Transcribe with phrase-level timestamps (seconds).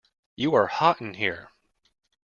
[0.35, 1.49] You are hot in here!